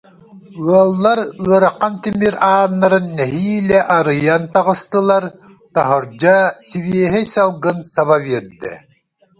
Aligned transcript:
Ыаллар 0.75 1.19
ыарахан 1.45 1.93
тимир 2.01 2.35
ааннарын 2.51 3.05
нэһиилэ 3.17 3.79
арыйан 3.97 4.43
таҕыстылар, 4.53 5.23
таһырдьа 5.73 6.37
сибиэһэй 6.67 7.25
салгын 7.33 7.77
саба 7.93 8.17
биэрдэ 8.23 8.71